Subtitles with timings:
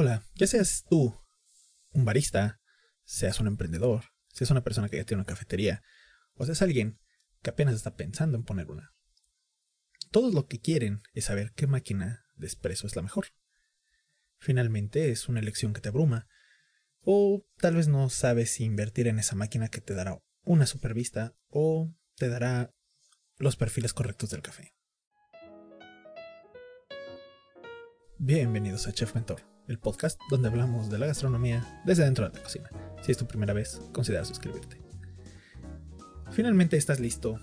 [0.00, 1.20] Hola, ya seas tú
[1.90, 2.60] un barista,
[3.02, 5.82] seas un emprendedor, seas una persona que ya tiene una cafetería,
[6.34, 7.00] o seas alguien
[7.42, 8.94] que apenas está pensando en poner una.
[10.12, 13.26] Todos lo que quieren es saber qué máquina de espresso es la mejor.
[14.38, 16.28] Finalmente es una elección que te abruma,
[17.00, 21.34] o tal vez no sabes si invertir en esa máquina que te dará una supervista
[21.48, 22.72] o te dará
[23.36, 24.76] los perfiles correctos del café.
[28.16, 32.42] Bienvenidos a Chef Mentor el podcast donde hablamos de la gastronomía desde dentro de la
[32.42, 32.70] cocina.
[33.02, 34.80] Si es tu primera vez, considera suscribirte.
[36.30, 37.38] Finalmente estás listo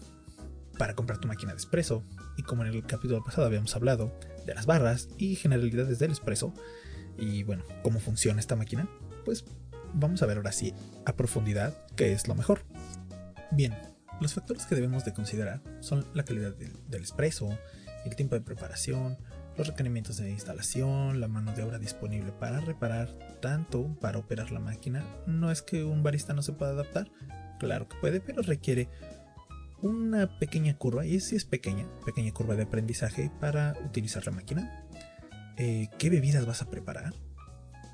[0.78, 2.04] para comprar tu máquina de espresso
[2.36, 4.12] y como en el capítulo pasado habíamos hablado
[4.46, 6.54] de las barras y generalidades del espresso
[7.18, 8.90] y bueno, cómo funciona esta máquina,
[9.24, 9.46] pues
[9.94, 10.74] vamos a ver ahora sí
[11.06, 12.62] a profundidad qué es lo mejor.
[13.52, 13.76] Bien,
[14.20, 17.58] los factores que debemos de considerar son la calidad del, del espresso,
[18.06, 19.18] el tiempo de preparación,
[19.58, 23.10] los requerimientos de instalación, la mano de obra disponible para reparar,
[23.42, 25.06] tanto para operar la máquina.
[25.28, 27.10] No es que un barista no se pueda adaptar,
[27.60, 28.90] claro que puede, pero requiere
[29.82, 34.88] una pequeña curva, y si es pequeña, pequeña curva de aprendizaje para utilizar la máquina.
[35.58, 37.14] Eh, ¿Qué bebidas vas a preparar?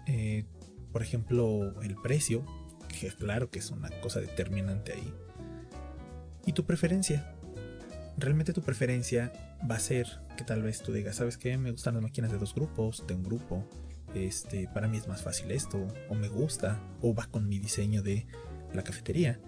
[0.08, 0.46] Eh,
[0.92, 2.46] por ejemplo, el precio,
[3.00, 5.14] que claro que es una cosa determinante ahí.
[6.46, 7.36] Y tu preferencia.
[8.22, 9.34] Realmente tu preferencia
[9.70, 11.58] va a ser que tal vez tú digas, ¿sabes qué?
[11.58, 13.68] Me gustan las máquinas de dos grupos, de un grupo.
[14.14, 18.04] Este, para mí es más fácil esto, o me gusta, o va con mi diseño
[18.04, 18.28] de
[18.74, 19.40] la cafetería.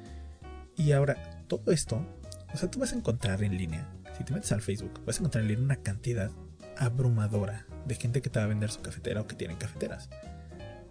[0.75, 2.03] Y ahora, todo esto,
[2.51, 5.19] o sea, tú vas a encontrar en línea, si te metes al Facebook, vas a
[5.19, 6.31] encontrar en línea una cantidad
[6.77, 10.09] abrumadora de gente que te va a vender su cafetera o que tienen cafeteras.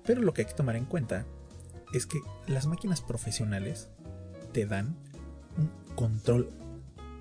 [0.05, 1.27] Pero lo que hay que tomar en cuenta
[1.93, 3.89] es que las máquinas profesionales
[4.53, 4.97] te dan
[5.57, 6.62] un control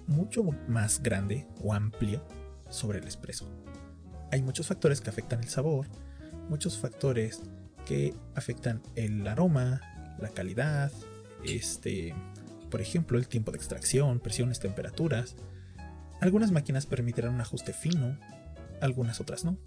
[0.07, 2.25] mucho más grande o amplio
[2.69, 3.49] sobre el espresso.
[4.31, 5.87] Hay muchos factores que afectan el sabor,
[6.49, 7.41] muchos factores
[7.85, 9.81] que afectan el aroma,
[10.19, 10.91] la calidad,
[11.43, 12.13] este,
[12.69, 15.35] por ejemplo, el tiempo de extracción, presiones, temperaturas.
[16.21, 18.17] Algunas máquinas permitirán un ajuste fino,
[18.79, 19.57] algunas otras no.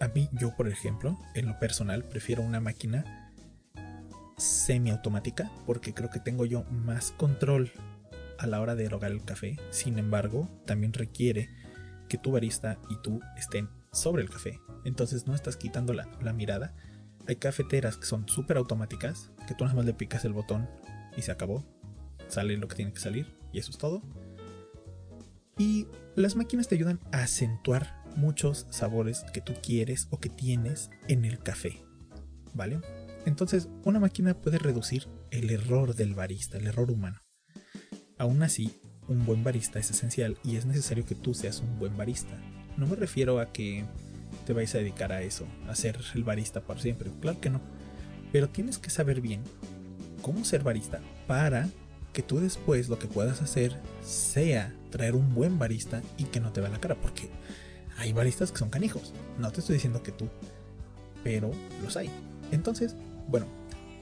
[0.00, 3.32] A mí, yo por ejemplo, en lo personal, prefiero una máquina
[4.36, 7.72] semiautomática porque creo que tengo yo más control
[8.38, 9.56] a la hora de erogar el café.
[9.70, 11.50] Sin embargo, también requiere
[12.08, 14.60] que tu barista y tú estén sobre el café.
[14.84, 16.74] Entonces no estás quitando la, mirada.
[17.26, 20.68] Hay cafeteras que son súper automáticas, que tú nada más le picas el botón
[21.16, 21.64] y se acabó.
[22.28, 24.02] Sale lo que tiene que salir y eso es todo.
[25.58, 30.90] Y las máquinas te ayudan a acentuar muchos sabores que tú quieres o que tienes
[31.08, 31.82] en el café.
[32.54, 32.80] ¿Vale?
[33.26, 37.20] Entonces, una máquina puede reducir el error del barista, el error humano.
[38.18, 38.72] Aún así,
[39.08, 42.36] un buen barista es esencial y es necesario que tú seas un buen barista.
[42.76, 43.84] No me refiero a que
[44.46, 47.60] te vayas a dedicar a eso, a ser el barista por siempre, claro que no.
[48.32, 49.42] Pero tienes que saber bien
[50.20, 51.68] cómo ser barista para
[52.12, 56.52] que tú después lo que puedas hacer sea traer un buen barista y que no
[56.52, 57.30] te vea la cara, porque
[57.98, 59.12] hay baristas que son canijos.
[59.38, 60.28] No te estoy diciendo que tú,
[61.22, 61.50] pero
[61.82, 62.10] los hay.
[62.50, 62.96] Entonces,
[63.28, 63.46] bueno,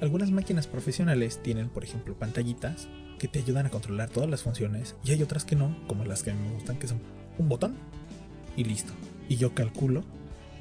[0.00, 4.94] algunas máquinas profesionales tienen, por ejemplo, pantallitas que te ayudan a controlar todas las funciones
[5.04, 7.00] y hay otras que no, como las que a mí me gustan, que son
[7.38, 7.76] un botón
[8.56, 8.92] y listo.
[9.28, 10.04] Y yo calculo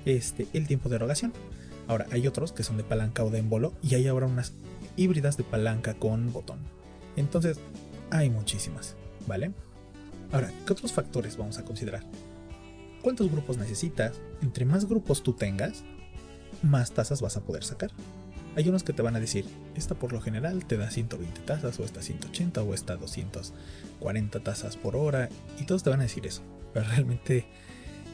[0.06, 1.34] este, el tiempo de erogación.
[1.88, 4.54] Ahora, hay otros que son de palanca o de embolo y hay ahora unas
[4.96, 6.60] híbridas de palanca con botón.
[7.16, 7.60] Entonces,
[8.10, 8.96] hay muchísimas,
[9.28, 9.52] ¿vale?
[10.32, 12.04] Ahora, ¿qué otros factores vamos a considerar?
[13.02, 14.20] ¿Cuántos grupos necesitas?
[14.42, 15.84] Entre más grupos tú tengas,
[16.64, 17.92] más tazas vas a poder sacar.
[18.56, 19.46] Hay unos que te van a decir,
[19.76, 24.78] esta por lo general te da 120 tazas, o esta 180, o esta 240 tazas
[24.78, 25.30] por hora,
[25.60, 26.42] y todos te van a decir eso.
[26.74, 27.46] Pero realmente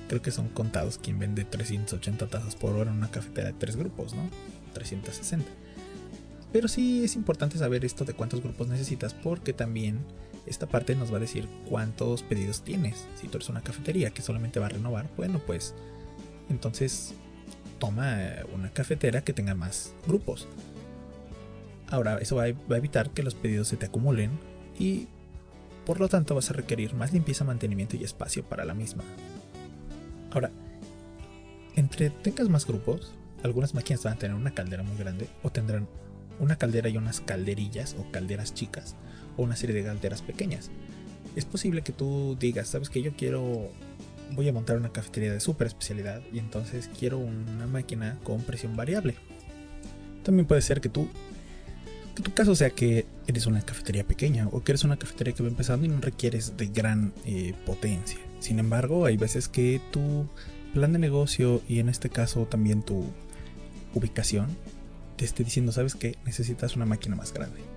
[0.07, 3.75] creo que son contados quien vende 380 tazas por hora en una cafetera de tres
[3.75, 4.23] grupos, ¿no?
[4.73, 5.45] 360.
[6.51, 9.99] Pero sí es importante saber esto de cuántos grupos necesitas, porque también
[10.45, 13.05] esta parte nos va a decir cuántos pedidos tienes.
[13.15, 15.75] Si tú eres una cafetería que solamente va a renovar, bueno, pues
[16.49, 17.13] entonces
[17.81, 18.15] toma
[18.53, 20.47] una cafetera que tenga más grupos.
[21.89, 24.29] Ahora, eso va a evitar que los pedidos se te acumulen
[24.79, 25.07] y
[25.85, 29.03] por lo tanto vas a requerir más limpieza, mantenimiento y espacio para la misma.
[30.31, 30.51] Ahora,
[31.75, 33.13] entre tengas más grupos,
[33.43, 35.87] algunas máquinas van a tener una caldera muy grande o tendrán
[36.39, 38.95] una caldera y unas calderillas o calderas chicas
[39.37, 40.69] o una serie de calderas pequeñas.
[41.35, 43.71] Es posible que tú digas, sabes que yo quiero
[44.33, 48.75] voy a montar una cafetería de super especialidad y entonces quiero una máquina con presión
[48.75, 49.15] variable.
[50.23, 51.07] También puede ser que tú,
[52.15, 55.43] que tu caso sea que eres una cafetería pequeña o que eres una cafetería que
[55.43, 58.19] va empezando y no requieres de gran eh, potencia.
[58.39, 60.27] Sin embargo, hay veces que tu
[60.73, 63.05] plan de negocio y en este caso también tu
[63.93, 64.47] ubicación
[65.17, 67.70] te esté diciendo, sabes que necesitas una máquina más grande.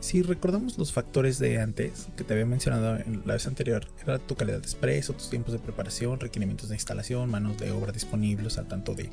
[0.00, 4.18] Si recordamos los factores de antes que te había mencionado en la vez anterior, era
[4.18, 8.58] tu calidad de expreso, tus tiempos de preparación, requerimientos de instalación, manos de obra disponibles
[8.58, 9.10] al tanto de,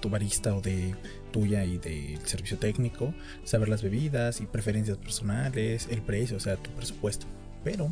[0.00, 0.94] tu barista o de
[1.30, 6.56] tuya y del servicio técnico, saber las bebidas y preferencias personales, el precio, o sea,
[6.56, 7.26] tu presupuesto.
[7.62, 7.90] Pero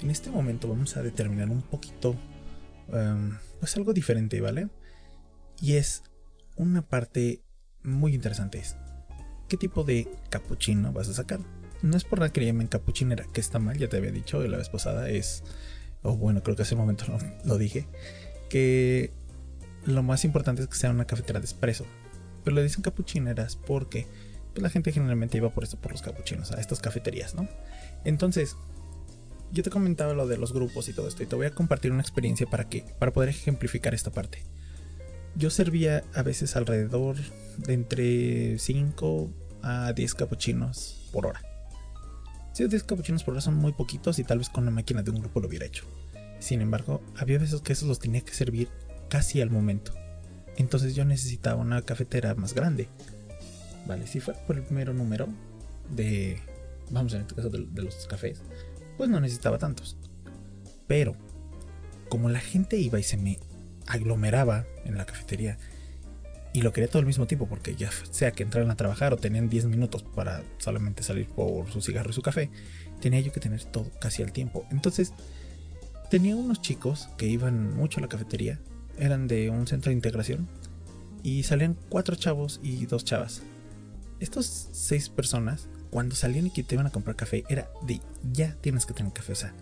[0.00, 2.16] en este momento vamos a determinar un poquito,
[2.88, 4.68] um, pues algo diferente, ¿vale?
[5.60, 6.02] Y es
[6.54, 7.42] una parte
[7.82, 8.58] muy interesante.
[8.58, 8.76] Es,
[9.48, 11.40] ¿Qué tipo de capuchino vas a sacar?
[11.82, 14.56] No es por que le llamen capuchinera, que está mal, ya te había dicho la
[14.56, 15.44] vez pasada, es,
[16.02, 17.04] o bueno, creo que hace un momento
[17.44, 17.86] lo dije,
[18.48, 19.12] que
[19.84, 21.86] lo más importante es que sea una cafetera de espresso.
[22.44, 24.06] Pero le dicen capuchineras porque
[24.52, 27.48] pues, la gente generalmente iba por eso, por los capuchinos, a estas cafeterías, ¿no?
[28.04, 28.56] Entonces,
[29.52, 31.92] yo te comentaba lo de los grupos y todo esto, y te voy a compartir
[31.92, 34.42] una experiencia para que, para poder ejemplificar esta parte.
[35.36, 37.16] Yo servía a veces alrededor
[37.58, 39.30] de entre 5
[39.62, 41.42] a 10 capuchinos por hora.
[42.54, 45.10] Si 10 capuchinos por hora son muy poquitos y tal vez con la máquina de
[45.10, 45.84] un grupo lo hubiera hecho.
[46.38, 48.70] Sin embargo, había veces que esos los tenía que servir
[49.10, 49.92] casi al momento.
[50.56, 52.88] Entonces yo necesitaba una cafetera más grande.
[53.86, 55.28] Vale, si fuera por el primero número
[55.90, 56.40] de,
[56.90, 58.40] vamos en este caso de los cafés,
[58.96, 59.98] pues no necesitaba tantos.
[60.86, 61.14] Pero,
[62.08, 63.38] como la gente iba y se me
[63.86, 65.58] aglomeraba en la cafetería
[66.56, 69.18] y lo quería todo al mismo tiempo porque ya sea que entraran a trabajar o
[69.18, 72.50] tenían 10 minutos para solamente salir por su cigarro y su café,
[72.98, 74.64] tenía yo que tener todo casi al tiempo.
[74.70, 75.12] Entonces,
[76.10, 78.58] tenía unos chicos que iban mucho a la cafetería,
[78.98, 80.48] eran de un centro de integración
[81.22, 83.42] y salían cuatro chavos y dos chavas.
[84.18, 88.00] Estos seis personas, cuando salían y que te iban a comprar café, era de
[88.32, 89.52] ya tienes que tener café, o sea,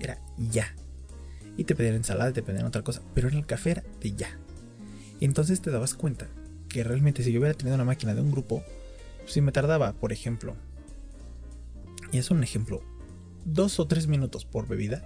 [0.00, 0.74] era ya
[1.56, 4.38] y te pedían ensalada, te pedían otra cosa, pero en el café era de ya.
[5.20, 6.28] Entonces te dabas cuenta
[6.68, 8.62] que realmente si yo hubiera tenido una máquina de un grupo,
[9.26, 10.54] si me tardaba, por ejemplo,
[12.12, 12.82] y es un ejemplo,
[13.44, 15.02] dos o tres minutos por bebida,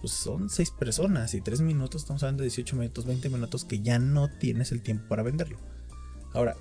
[0.00, 3.80] pues son seis personas y tres minutos, estamos hablando de 18 minutos, 20 minutos que
[3.80, 5.58] ya no tienes el tiempo para venderlo.
[6.32, 6.56] Ahora,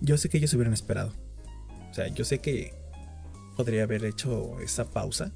[0.00, 1.12] yo sé que ellos hubieran esperado.
[1.90, 2.74] O sea, yo sé que
[3.56, 5.32] podría haber hecho esa pausa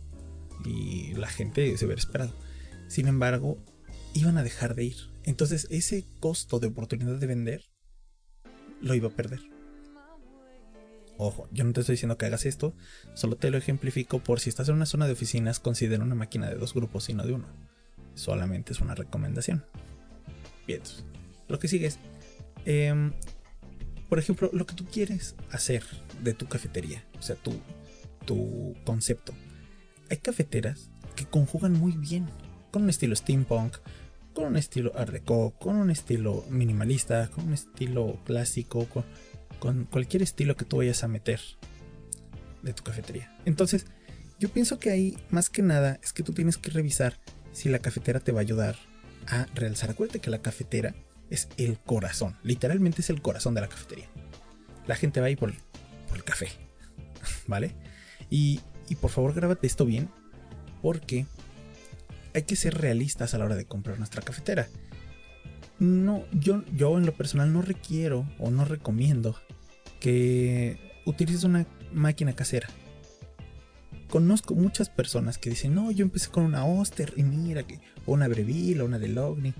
[0.64, 2.34] y la gente se hubiera esperado.
[2.88, 3.58] Sin embargo,
[4.14, 4.96] iban a dejar de ir.
[5.24, 7.64] Entonces ese costo de oportunidad de vender
[8.80, 9.40] lo iba a perder.
[11.16, 12.74] Ojo, yo no te estoy diciendo que hagas esto,
[13.14, 16.48] solo te lo ejemplifico por si estás en una zona de oficinas, considera una máquina
[16.48, 17.46] de dos grupos y no de uno.
[18.14, 19.64] Solamente es una recomendación.
[20.66, 20.80] Bien,
[21.48, 21.98] lo que sigue es,
[22.64, 23.12] em,
[24.08, 25.84] por ejemplo, lo que tú quieres hacer
[26.22, 27.60] de tu cafetería, o sea, tu,
[28.26, 29.34] tu concepto
[30.10, 32.28] hay cafeteras que conjugan muy bien
[32.70, 33.76] con un estilo steampunk,
[34.34, 38.86] con un estilo art deco, con un estilo minimalista, con un estilo clásico,
[39.58, 41.40] con, cualquier estilo que tú vayas a meter
[42.62, 43.34] de tu cafetería.
[43.44, 43.86] Entonces,
[44.38, 47.18] yo pienso que ahí más que nada es que tú tienes que revisar
[47.52, 48.76] si la cafetera te va a ayudar
[49.28, 49.90] a realzar.
[49.90, 50.94] Acuérdate que la cafetera
[51.30, 54.08] es el corazón, literalmente es el corazón de la cafetería.
[54.86, 55.54] La gente va ahí por,
[56.08, 56.48] por el café,
[57.46, 57.74] ¿vale?
[58.28, 60.08] Y y por favor grábate esto bien,
[60.82, 61.26] porque
[62.34, 64.68] hay que ser realistas a la hora de comprar nuestra cafetera.
[65.78, 69.36] No, yo, yo en lo personal no requiero o no recomiendo
[70.00, 72.68] que utilices una máquina casera.
[74.08, 78.12] Conozco muchas personas que dicen, no, yo empecé con una Oster y mira que, o
[78.12, 79.54] una Breville o una Delogni.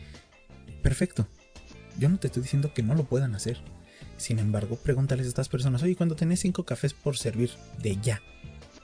[0.82, 1.26] Perfecto.
[1.98, 3.58] Yo no te estoy diciendo que no lo puedan hacer.
[4.16, 7.50] Sin embargo, pregúntales a estas personas, oye, cuando tenés cinco cafés por servir
[7.82, 8.22] de ya,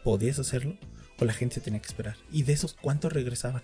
[0.04, 0.76] podías hacerlo
[1.18, 2.16] o la gente tenía que esperar.
[2.32, 3.62] Y de esos, ¿cuántos regresaban?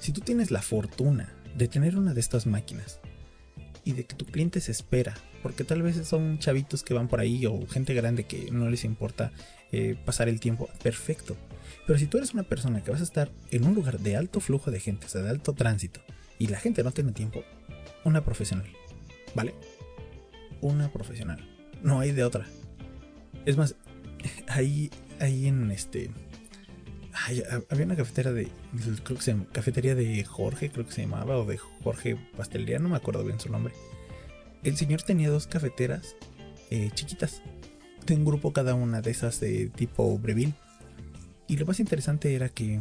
[0.00, 3.00] Si tú tienes la fortuna de tener una de estas máquinas
[3.84, 7.20] y de que tu cliente se espera, porque tal vez son chavitos que van por
[7.20, 9.32] ahí o gente grande que no les importa
[9.72, 11.36] eh, pasar el tiempo, perfecto.
[11.86, 14.40] Pero si tú eres una persona que vas a estar en un lugar de alto
[14.40, 16.00] flujo de gente, o sea, de alto tránsito,
[16.38, 17.42] y la gente no tiene tiempo,
[18.04, 18.68] una profesional,
[19.34, 19.54] ¿vale?
[20.60, 21.46] Una profesional.
[21.82, 22.46] No hay de otra.
[23.44, 23.76] Es más,
[24.48, 26.10] ahí ahí en este.
[27.68, 28.48] había una cafetera de.
[29.04, 32.78] Creo que se llama, cafetería de Jorge, creo que se llamaba, o de Jorge Pastelería,
[32.78, 33.74] no me acuerdo bien su nombre.
[34.62, 36.16] El señor tenía dos cafeteras
[36.70, 37.42] eh, chiquitas.
[38.06, 40.54] De un grupo cada una de esas de tipo Breville.
[41.46, 42.80] Y lo más interesante era que.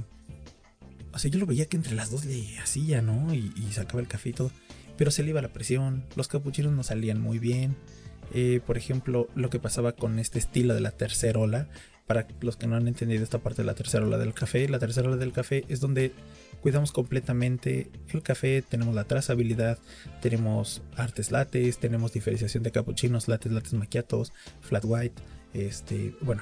[1.11, 3.33] O sea, yo lo veía que entre las dos le hacía, ¿no?
[3.33, 4.51] Y, sacaba el café y todo.
[4.97, 6.05] Pero se le iba la presión.
[6.15, 7.75] Los capuchinos no salían muy bien.
[8.33, 11.67] Eh, por ejemplo, lo que pasaba con este estilo de la tercera ola
[12.09, 14.79] para los que no han entendido esta parte de la tercera ola del café, la
[14.79, 16.11] tercera ola del café es donde
[16.59, 19.77] cuidamos completamente el café, tenemos la trazabilidad,
[20.19, 25.21] tenemos artes lates, tenemos diferenciación de capuchinos, lates, lates maquiatos, flat white,
[25.53, 26.41] este, bueno,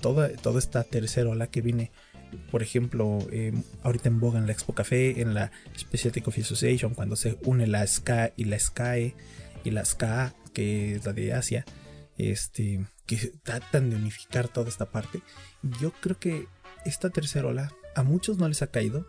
[0.00, 1.90] toda, toda esta tercera ola que viene,
[2.52, 6.94] por ejemplo, eh, ahorita en boga en la Expo Café, en la Specialty Coffee Association,
[6.94, 9.16] cuando se une la SKA y la SKE
[9.64, 11.64] y la SKA, que es la de Asia,
[12.18, 15.22] este, que tratan de unificar toda esta parte.
[15.80, 16.46] Yo creo que
[16.84, 19.08] esta tercera ola a muchos no les ha caído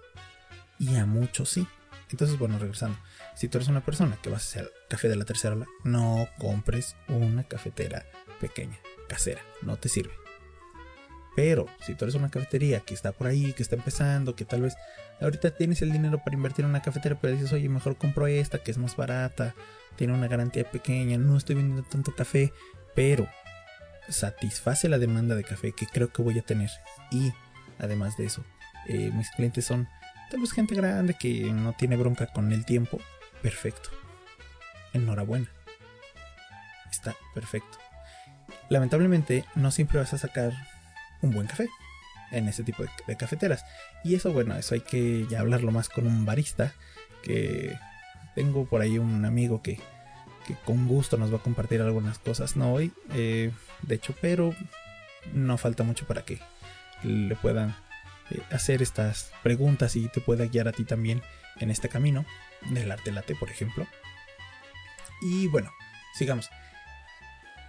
[0.80, 1.68] y a muchos sí.
[2.10, 2.98] Entonces, bueno, regresando.
[3.36, 6.28] Si tú eres una persona que vas a hacer café de la tercera ola, no
[6.40, 8.06] compres una cafetera
[8.40, 10.14] pequeña, casera, no te sirve.
[11.36, 14.62] Pero si tú eres una cafetería que está por ahí, que está empezando, que tal
[14.62, 14.76] vez
[15.22, 18.60] ahorita tienes el dinero para invertir en una cafetera, pero dices, oye, mejor compro esta
[18.60, 19.56] que es más barata,
[19.98, 22.54] tiene una garantía pequeña, no estoy vendiendo tanto café,
[22.96, 23.28] pero
[24.10, 26.70] satisface la demanda de café que creo que voy a tener.
[27.12, 27.34] Y
[27.80, 28.44] además de eso,
[28.88, 29.88] eh, mis clientes son
[30.30, 33.00] tal vez gente grande que no tiene bronca con el tiempo.
[33.42, 33.90] Perfecto.
[34.94, 35.50] Enhorabuena.
[36.92, 37.78] Está perfecto.
[38.70, 40.54] Lamentablemente, no siempre vas a sacar
[41.22, 41.68] un buen café
[42.32, 43.66] en ese tipo de, cafeteras.
[44.04, 46.74] Y eso, bueno, eso hay que ya hablarlo más con un barista.
[47.24, 47.78] Que
[48.36, 49.80] tengo por ahí un amigo que,
[50.50, 52.56] que con gusto nos va a compartir algunas cosas.
[52.56, 53.52] No hoy, eh,
[53.84, 54.56] de hecho, pero
[55.32, 56.40] no falta mucho para que
[57.04, 57.76] le puedan
[58.32, 61.22] eh, hacer estas preguntas y te pueda guiar a ti también
[61.60, 62.26] en este camino
[62.72, 63.86] del arte late, por ejemplo.
[65.22, 65.72] Y bueno,
[66.16, 66.50] sigamos.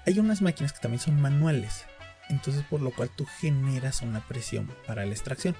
[0.06, 1.84] Hay unas máquinas que también son manuales,
[2.30, 5.54] entonces por lo cual tú generas una presión para la extracción.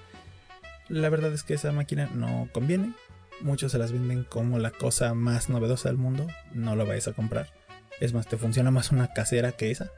[0.88, 2.94] La verdad es que esa máquina no conviene.
[3.42, 6.26] Muchos se las venden como la cosa más novedosa del mundo.
[6.52, 7.52] No la vayas a comprar.
[8.00, 9.90] Es más, te funciona más una casera que esa.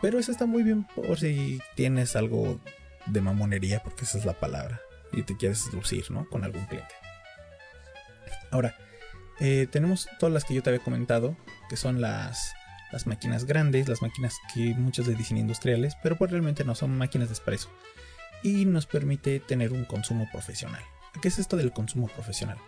[0.00, 2.60] Pero esa está muy bien por si tienes algo
[3.06, 4.80] de mamonería, porque esa es la palabra,
[5.12, 6.28] y te quieres lucir, ¿no?
[6.28, 6.94] Con algún cliente.
[8.50, 8.76] Ahora,
[9.40, 11.36] eh, tenemos todas las que yo te había comentado,
[11.68, 12.52] que son las,
[12.92, 16.96] las máquinas grandes, las máquinas que muchos le dicen industriales, pero pues realmente no son
[16.96, 17.70] máquinas de espresso.
[18.42, 20.82] Y nos permite tener un consumo profesional.
[21.20, 22.58] ¿Qué es esto del consumo profesional?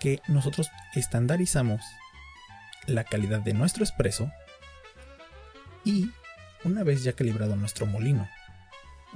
[0.00, 1.80] Que nosotros estandarizamos
[2.86, 4.30] la calidad de nuestro espresso
[5.84, 6.10] y
[6.64, 8.28] una vez ya calibrado nuestro molino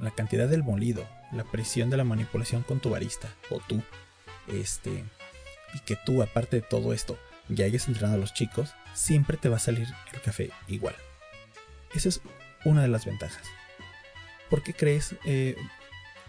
[0.01, 3.83] la cantidad del molido, la presión de la manipulación con tu barista o tú,
[4.49, 5.05] este,
[5.75, 9.49] y que tú, aparte de todo esto, ya hayas entrenado a los chicos, siempre te
[9.49, 10.95] va a salir el café igual.
[11.95, 12.21] Esa es
[12.65, 13.43] una de las ventajas.
[14.49, 15.57] ¿Por qué crees eh,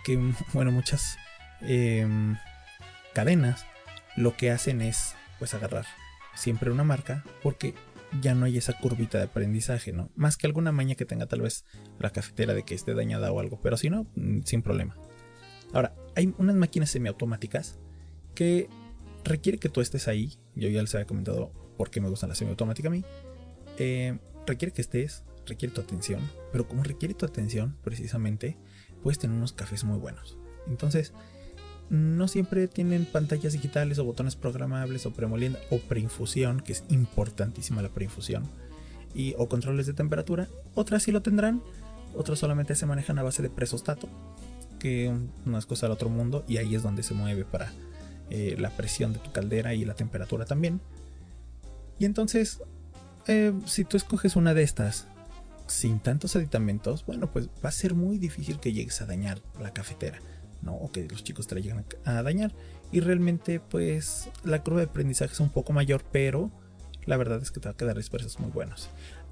[0.03, 0.17] que,
[0.53, 1.17] bueno, muchas
[1.61, 2.37] em,
[3.13, 3.65] cadenas
[4.17, 5.85] lo que hacen es, pues, agarrar
[6.35, 7.73] siempre una marca porque
[8.21, 10.09] ya no hay esa curvita de aprendizaje, ¿no?
[10.15, 11.65] Más que alguna maña que tenga tal vez
[11.99, 14.97] la cafetera de que esté dañada o algo, pero si no, mm, sin problema.
[15.73, 17.79] Ahora, hay unas máquinas semiautomáticas
[18.35, 18.69] que
[19.23, 20.37] requiere que tú estés ahí.
[20.55, 23.05] Yo ya les había comentado por qué me gustan las semiautomáticas a mí.
[23.77, 28.57] Eh, requiere que estés, requiere tu atención, pero como requiere tu atención, precisamente,
[29.01, 30.37] puedes tener unos cafés muy buenos.
[30.67, 31.13] Entonces,
[31.91, 37.81] no siempre tienen pantallas digitales o botones programables o premolienda o preinfusión, que es importantísima
[37.81, 38.47] la preinfusión,
[39.13, 40.47] y, o controles de temperatura.
[40.73, 41.61] Otras sí lo tendrán,
[42.15, 44.07] otras solamente se manejan a base de presostato,
[44.79, 47.73] que no es cosa del otro mundo, y ahí es donde se mueve para
[48.29, 50.79] eh, la presión de tu caldera y la temperatura también.
[51.99, 52.61] Y entonces,
[53.27, 55.07] eh, si tú escoges una de estas
[55.67, 59.73] sin tantos aditamentos, bueno, pues va a ser muy difícil que llegues a dañar la
[59.73, 60.21] cafetera
[60.61, 60.75] ¿no?
[60.75, 62.51] O que los chicos te la llegan a, dañar.
[62.91, 66.51] Y realmente, pues, la curva de aprendizaje es un poco mayor, pero
[67.05, 68.89] la verdad es que te va a quedar expresos muy buenos.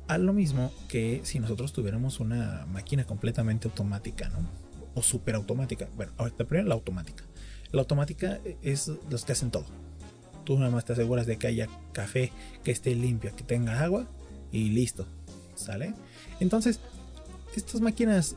[0.07, 4.39] A lo mismo que si nosotros tuviéramos una máquina completamente automática, ¿no?
[4.95, 5.87] O super automática.
[5.95, 7.23] Bueno, ahorita primero la automática.
[7.71, 9.65] La automática es los que hacen todo.
[10.45, 12.31] Tú nada más te aseguras de que haya café
[12.63, 14.07] que esté limpio, que tenga agua
[14.51, 15.05] y listo.
[15.53, 15.93] ¿Sale?
[16.39, 16.79] Entonces,
[17.55, 18.35] estas máquinas,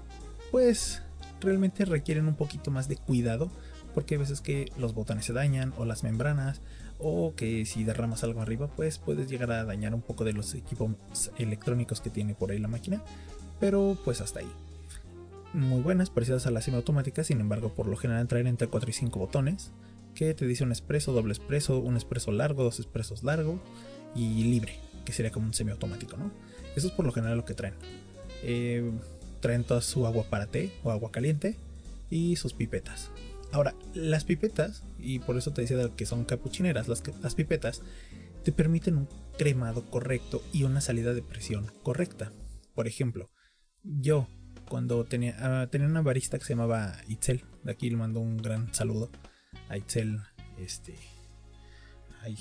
[0.51, 1.03] pues,
[1.43, 3.51] realmente requieren un poquito más de cuidado
[3.95, 6.61] porque hay veces que los botones se dañan o las membranas
[6.99, 10.55] o que si derramas algo arriba pues puedes llegar a dañar un poco de los
[10.55, 10.91] equipos
[11.39, 13.03] electrónicos que tiene por ahí la máquina.
[13.61, 14.51] Pero pues hasta ahí.
[15.53, 18.93] Muy buenas parecidas a la semiautomática sin embargo por lo general traen entre 4 y
[18.93, 19.71] 5 botones
[20.15, 23.61] que te dice un expreso, doble expreso, un expreso largo, dos expresos largo
[24.15, 26.31] y libre que sería como un semiautomático ¿no?
[26.77, 27.75] eso es por lo general lo que traen.
[28.43, 28.91] Eh,
[29.43, 31.59] traen toda su agua para té o agua caliente
[32.09, 33.11] y sus pipetas.
[33.51, 37.83] Ahora, las pipetas, y por eso te decía que son capuchineras, las, pipetas
[38.45, 42.33] te permiten un cremado correcto y una salida de presión correcta.
[42.75, 43.31] Por ejemplo,
[43.83, 44.27] yo
[44.69, 48.39] cuando tenía, ah, tenía una barista que se llamaba Itzel, de aquí le mando un
[48.39, 49.11] gran saludo
[49.69, 50.19] a Itzel,
[50.59, 50.97] este,
[52.23, 52.39] ay,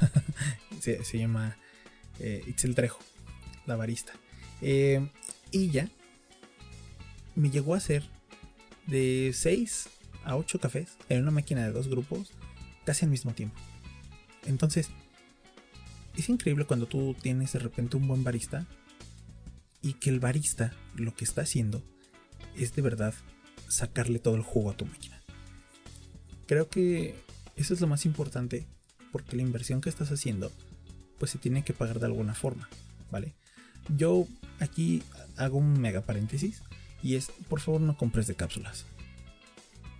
[0.80, 1.56] se, llama
[2.18, 2.98] eh, Itzel Trejo,
[3.66, 4.12] la barista.
[4.60, 5.08] Eh,
[5.52, 5.88] ella
[7.34, 8.02] me llegó a hacer
[8.86, 9.88] de 6
[10.24, 12.30] a 8 cafés en una máquina de dos grupos
[12.84, 13.58] casi al mismo tiempo.
[14.44, 14.88] Entonces,
[16.16, 18.66] es increíble cuando tú tienes de repente un buen barista
[19.80, 21.82] y que el barista lo que está haciendo
[22.56, 23.14] es de verdad
[23.68, 25.20] sacarle todo el jugo a tu máquina.
[26.46, 27.14] Creo que
[27.56, 28.66] eso es lo más importante
[29.10, 30.52] porque la inversión que estás haciendo
[31.18, 32.68] pues se tiene que pagar de alguna forma,
[33.10, 33.34] ¿vale?
[33.96, 34.26] Yo
[34.60, 35.02] aquí
[35.36, 36.62] hago un mega paréntesis
[37.02, 38.86] y es, por favor no compres de cápsulas.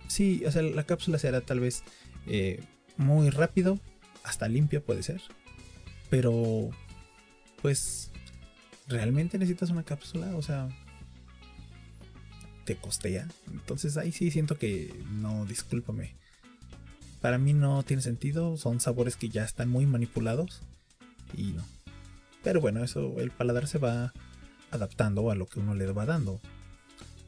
[0.07, 1.83] Sí, o sea, la cápsula será tal vez
[2.27, 2.63] eh,
[2.97, 3.79] muy rápido,
[4.23, 5.21] hasta limpia puede ser,
[6.09, 6.69] pero
[7.61, 8.11] pues
[8.87, 10.35] ¿realmente necesitas una cápsula?
[10.35, 10.69] O sea,
[12.65, 13.27] te costea.
[13.51, 16.15] Entonces ahí sí siento que no, discúlpame.
[17.21, 20.61] Para mí no tiene sentido, son sabores que ya están muy manipulados
[21.35, 21.63] y no.
[22.43, 24.13] Pero bueno, eso el paladar se va
[24.71, 26.41] adaptando a lo que uno le va dando.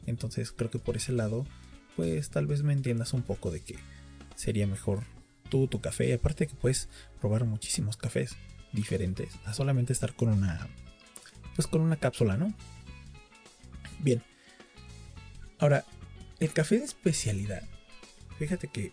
[0.06, 1.46] Entonces creo que por ese lado,
[1.96, 3.76] pues tal vez me entiendas un poco de que
[4.34, 5.04] sería mejor
[5.48, 6.12] tú, tu café.
[6.14, 6.88] Aparte que puedes
[7.20, 8.36] probar muchísimos cafés
[8.72, 10.68] diferentes a solamente estar con una,
[11.54, 12.52] pues con una cápsula, ¿no?
[13.98, 14.22] Bien.
[15.58, 15.84] Ahora,
[16.38, 17.62] el café de especialidad.
[18.38, 18.92] Fíjate que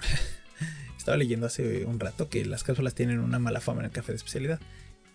[0.98, 4.12] estaba leyendo hace un rato que las cápsulas tienen una mala fama en el café
[4.12, 4.60] de especialidad.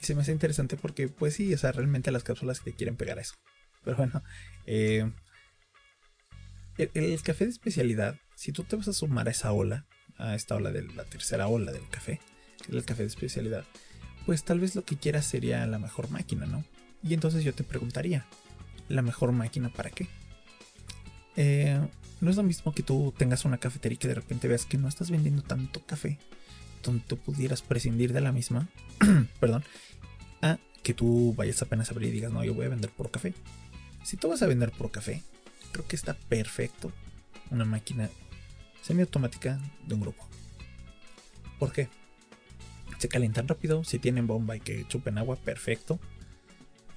[0.01, 2.95] Y se me hace interesante porque, pues sí, o sea, realmente las cápsulas te quieren
[2.95, 3.35] pegar a eso.
[3.83, 4.23] Pero bueno,
[4.65, 5.11] eh,
[6.77, 9.85] el, café de especialidad, si tú te vas a sumar a esa ola,
[10.17, 12.19] a esta ola de la tercera ola del café,
[12.69, 13.65] el café de especialidad,
[14.25, 16.63] pues tal vez lo que quieras sería la mejor máquina, ¿no?
[17.03, 18.25] Y entonces yo te preguntaría,
[18.87, 20.07] ¿la mejor máquina para qué?
[21.35, 21.79] Eh,
[22.19, 24.77] no es lo mismo que tú tengas una cafetería y que de repente veas que
[24.77, 26.19] no estás vendiendo tanto café,
[26.83, 28.69] donde tú pudieras prescindir de la misma,
[29.39, 29.63] perdón,
[30.41, 33.09] a que tú vayas apenas a abrir y digas, no, yo voy a vender por
[33.11, 33.33] café.
[34.03, 35.23] Si tú vas a vender por café,
[35.71, 36.91] creo que está perfecto
[37.49, 38.09] una máquina
[38.81, 40.27] semiautomática de un grupo.
[41.59, 41.89] ¿Por qué?
[42.97, 45.99] Se calientan rápido, si tienen bomba y que chupen agua, perfecto.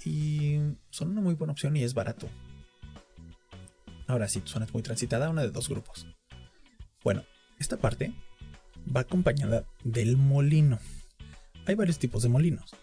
[0.04, 0.58] Y
[0.90, 2.28] son una muy buena opción y es barato.
[4.06, 6.06] Ahora, si tu zona es muy transitada, una de dos grupos.
[7.02, 7.24] Bueno,
[7.58, 8.12] esta parte
[8.94, 10.78] va acompañada del molino.
[11.66, 12.74] Hay varios tipos de molinos.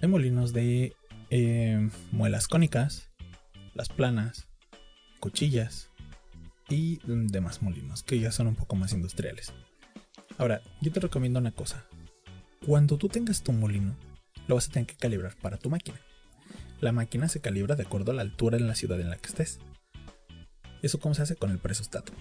[0.00, 0.94] Hay molinos de
[1.30, 3.10] eh, muelas cónicas,
[3.76, 4.48] las planas,
[5.20, 5.90] cuchillas
[6.68, 9.52] y demás molinos que ya son un poco más industriales.
[10.38, 11.84] Ahora, yo te recomiendo una cosa.
[12.66, 13.94] Cuando tú tengas tu molino,
[14.48, 16.00] lo vas a tener que calibrar para tu máquina.
[16.80, 19.28] La máquina se calibra de acuerdo a la altura en la ciudad en la que
[19.28, 19.60] estés.
[20.82, 21.36] ¿Eso cómo se hace?
[21.36, 22.12] Con el presostato.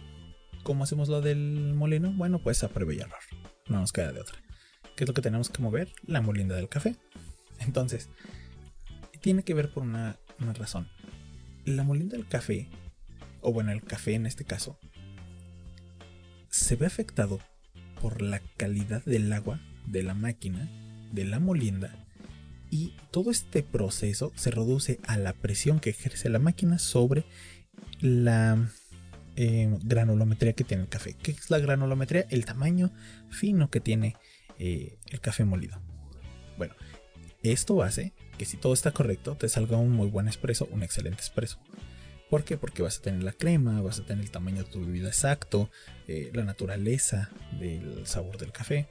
[0.63, 2.11] ¿Cómo hacemos lo del molino?
[2.11, 3.19] Bueno, pues a prueba y error.
[3.67, 4.37] No nos queda de otra.
[4.95, 5.91] ¿Qué es lo que tenemos que mover?
[6.05, 6.95] La molinda del café.
[7.59, 8.09] Entonces,
[9.21, 10.89] tiene que ver por una, una razón.
[11.65, 12.69] La molinda del café
[13.45, 14.79] o bueno, el café en este caso,
[16.49, 17.39] se ve afectado
[18.01, 20.67] por la calidad del agua de la máquina,
[21.11, 22.07] de la molienda,
[22.71, 27.23] y todo este proceso se reduce a la presión que ejerce la máquina sobre
[28.01, 28.67] la
[29.35, 31.15] eh, granulometría que tiene el café.
[31.21, 32.25] ¿Qué es la granulometría?
[32.31, 32.91] El tamaño
[33.29, 34.15] fino que tiene
[34.57, 35.79] eh, el café molido.
[36.57, 36.73] Bueno,
[37.43, 41.21] esto hace que si todo está correcto, te salga un muy buen espresso, un excelente
[41.21, 41.59] espresso.
[42.29, 42.57] ¿Por qué?
[42.57, 45.69] Porque vas a tener la crema, vas a tener el tamaño de tu bebida exacto,
[46.07, 48.87] eh, la naturaleza del sabor del café.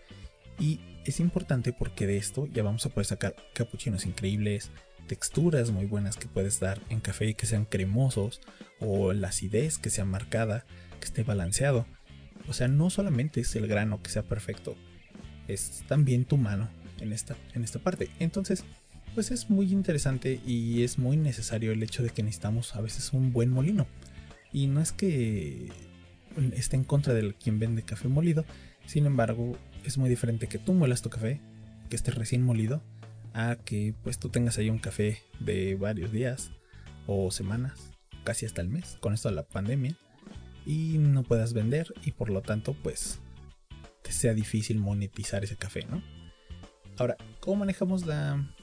[0.58, 4.70] Y es importante porque de esto ya vamos a poder sacar capuchinos increíbles,
[5.08, 8.40] texturas muy buenas que puedes dar en café que sean cremosos
[8.80, 10.64] o la acidez que sea marcada,
[11.00, 11.86] que esté balanceado.
[12.48, 14.76] O sea, no solamente es el grano que sea perfecto,
[15.48, 18.10] es también tu mano en esta, en esta parte.
[18.18, 18.64] Entonces,
[19.14, 23.12] pues es muy interesante y es muy necesario el hecho de que necesitamos a veces
[23.12, 23.86] un buen molino.
[24.52, 25.70] Y no es que
[26.52, 28.44] esté en contra de quien vende café molido,
[28.86, 31.40] sin embargo, es muy diferente que tú muelas tu café,
[31.88, 32.82] que esté recién molido,
[33.32, 36.50] a que pues tú tengas ahí un café de varios días
[37.06, 37.92] o semanas,
[38.24, 39.96] casi hasta el mes, con esto de la pandemia,
[40.66, 43.20] y no puedas vender y por lo tanto pues
[44.02, 46.02] te sea difícil monetizar ese café, ¿no?
[46.96, 48.53] Ahora, ¿cómo manejamos la,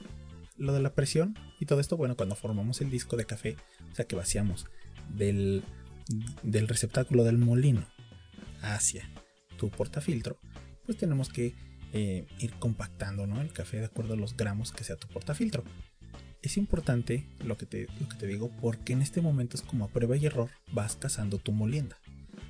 [0.61, 3.57] lo de la presión y todo esto, bueno, cuando formamos el disco de café,
[3.91, 4.67] o sea que vaciamos
[5.09, 5.63] del,
[6.43, 7.85] del receptáculo del molino
[8.61, 9.09] hacia
[9.57, 10.37] tu portafiltro,
[10.85, 11.55] pues tenemos que
[11.93, 13.41] eh, ir compactando ¿no?
[13.41, 15.63] el café de acuerdo a los gramos que sea tu portafiltro.
[16.41, 19.85] Es importante lo que, te, lo que te digo porque en este momento es como
[19.85, 21.97] a prueba y error vas cazando tu molienda.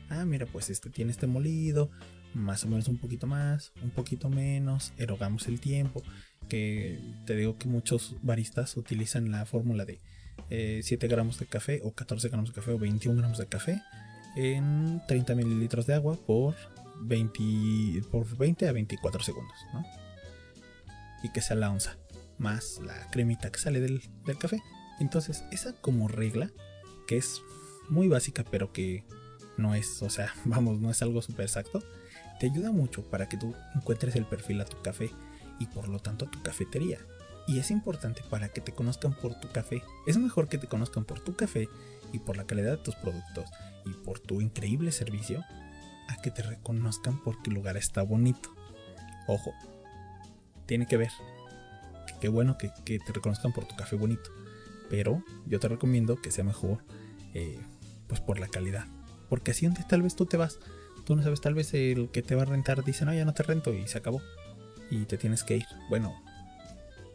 [0.10, 1.90] Ah, mira, pues este tiene este molido,
[2.34, 6.04] más o menos un poquito más, un poquito menos, erogamos el tiempo,
[6.52, 10.02] que te digo que muchos baristas utilizan la fórmula de
[10.50, 13.82] 7 eh, gramos de café o 14 gramos de café o 21 gramos de café
[14.36, 16.56] en 30 mililitros de agua por
[17.04, 17.42] 20,
[18.12, 19.86] por 20 a 24 segundos, ¿no?
[21.24, 21.96] Y que sea la onza,
[22.38, 24.62] más la cremita que sale del, del café.
[25.00, 26.52] Entonces, esa como regla,
[27.08, 27.42] que es
[27.88, 29.06] muy básica, pero que
[29.58, 31.82] no es, o sea, vamos, no es algo súper exacto,
[32.42, 35.12] te ayuda mucho para que tú encuentres el perfil a tu café
[35.62, 36.98] y por lo tanto tu cafetería.
[37.48, 39.84] Y es importante para que te conozcan por tu café.
[40.08, 41.68] Es mejor que te conozcan por tu café
[42.12, 43.50] y por la calidad de tus productos
[43.86, 45.44] y por tu increíble servicio
[46.08, 48.56] a que te reconozcan porque el lugar está bonito.
[49.28, 49.54] Ojo,
[50.66, 51.12] tiene que ver.
[52.20, 54.32] Qué bueno que, te reconozcan por tu café bonito.
[54.90, 56.84] Pero yo te recomiendo que sea mejor
[57.34, 57.60] eh,
[58.08, 58.86] pues por la calidad.
[59.30, 60.60] Porque así donde tal vez tú te vas
[61.06, 63.34] Tú no sabes, tal vez el que te va a rentar dice, no, ya no
[63.34, 64.22] te rento y se acabó.
[64.92, 65.66] Y te tienes que ir.
[65.90, 66.22] Bueno,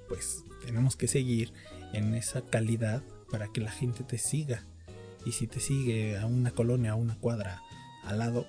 [0.08, 1.52] pues tenemos que seguir
[1.92, 4.64] en esa calidad para que la gente te siga.
[5.24, 7.62] Y si te sigue a una colonia, a una cuadra
[8.04, 8.46] al lado,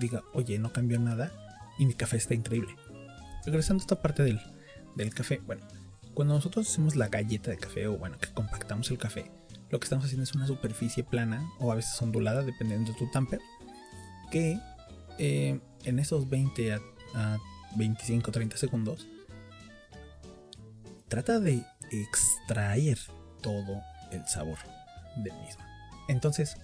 [0.00, 1.32] diga, oye, no cambió nada
[1.78, 2.74] y mi café está increíble.
[3.44, 4.40] Regresando a esta parte del,
[4.96, 5.62] del café, bueno,
[6.14, 9.30] cuando nosotros hacemos la galleta de café o bueno, que compactamos el café,
[9.70, 13.10] lo que estamos haciendo es una superficie plana o a veces ondulada, dependiendo de tu
[13.10, 13.40] tamper,
[14.30, 14.58] que
[15.18, 16.74] eh, en esos 20
[17.14, 17.38] a,
[17.76, 19.06] 25, 30 segundos,
[21.08, 22.98] trata de extraer
[23.42, 23.80] todo
[24.12, 24.58] el sabor
[25.16, 25.64] del mismo.
[26.08, 26.56] Entonces,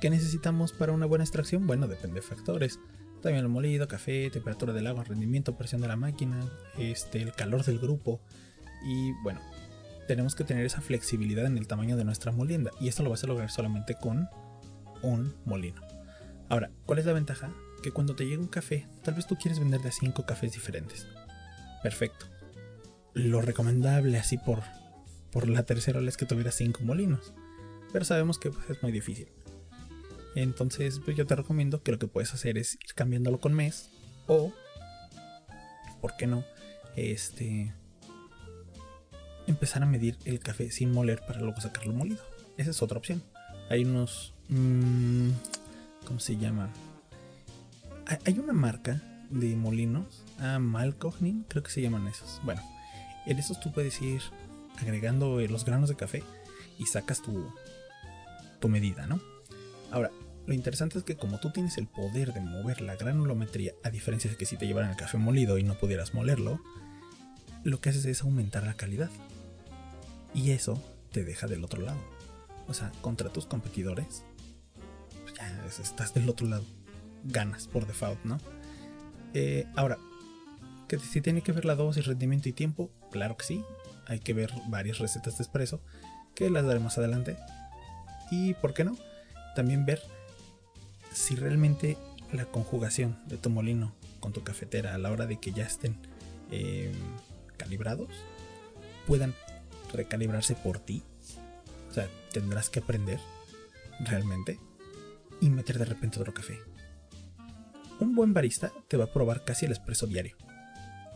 [0.00, 1.66] ¿qué necesitamos para una buena extracción?
[1.66, 2.78] Bueno, depende de factores.
[3.22, 7.64] También el molido, café, temperatura del agua, rendimiento, presión de la máquina, este, el calor
[7.64, 8.20] del grupo.
[8.84, 9.40] Y bueno,
[10.06, 12.70] tenemos que tener esa flexibilidad en el tamaño de nuestra molienda.
[12.80, 14.28] Y esto lo vas a lograr solamente con
[15.02, 15.82] un molino.
[16.48, 17.52] Ahora, ¿cuál es la ventaja?
[17.82, 21.06] Que cuando te llega un café, tal vez tú quieres vender de 5 cafés diferentes.
[21.82, 22.26] Perfecto.
[23.14, 24.62] Lo recomendable así por,
[25.30, 27.32] por la tercera es que tuviera 5 molinos.
[27.92, 29.28] Pero sabemos que pues, es muy difícil.
[30.34, 33.90] Entonces, pues yo te recomiendo que lo que puedes hacer es ir cambiándolo con mes.
[34.26, 34.52] O,
[36.00, 36.44] ¿por qué no?
[36.94, 37.72] Este.
[39.46, 42.22] Empezar a medir el café sin moler para luego sacarlo molido.
[42.58, 43.22] Esa es otra opción.
[43.70, 44.34] Hay unos.
[44.48, 45.30] Mmm,
[46.06, 46.70] ¿Cómo se llama?
[48.24, 52.40] Hay una marca de molinos, ah, Malcognin, creo que se llaman esos.
[52.44, 52.62] Bueno,
[53.26, 54.22] en esos tú puedes ir
[54.78, 56.22] agregando los granos de café
[56.78, 57.50] y sacas tu,
[58.60, 59.20] tu medida, ¿no?
[59.90, 60.10] Ahora,
[60.46, 64.30] lo interesante es que como tú tienes el poder de mover la granulometría, a diferencia
[64.30, 66.60] de que si te llevaran el café molido y no pudieras molerlo,
[67.64, 69.10] lo que haces es aumentar la calidad.
[70.32, 71.98] Y eso te deja del otro lado.
[72.68, 74.22] O sea, contra tus competidores,
[75.80, 76.64] estás del otro lado.
[77.26, 78.38] Ganas por default, ¿no?
[79.34, 79.98] Eh, ahora,
[80.88, 83.64] que si tiene que ver la dosis, rendimiento y tiempo, claro que sí.
[84.06, 85.80] Hay que ver varias recetas de espresso
[86.34, 87.36] que las daremos adelante.
[88.30, 88.96] Y, ¿por qué no?
[89.54, 90.00] También ver
[91.12, 91.96] si realmente
[92.32, 95.96] la conjugación de tu molino con tu cafetera a la hora de que ya estén
[96.50, 96.92] em,
[97.56, 98.08] calibrados
[99.06, 99.34] puedan
[99.92, 101.02] recalibrarse por ti.
[101.90, 103.18] O sea, tendrás que aprender
[104.00, 104.58] realmente
[105.40, 106.58] y meter de repente otro café.
[108.00, 110.36] Un buen barista te va a probar casi el espresso diario.